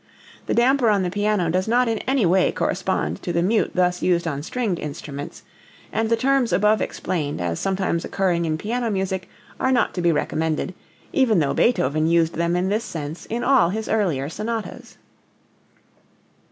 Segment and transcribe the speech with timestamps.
[0.47, 4.01] The damper on the piano does not in any way correspond to the mute thus
[4.01, 5.43] used on stringed instruments,
[5.93, 9.29] and the terms above explained as sometimes occurring in piano music
[9.59, 10.73] are not to be recommended,
[11.13, 14.97] even though Beethoven used them in this sense in all his earlier sonatas.